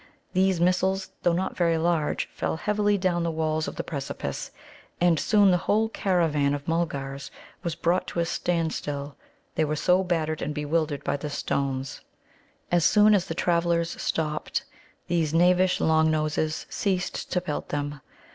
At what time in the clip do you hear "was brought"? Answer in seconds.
7.61-8.07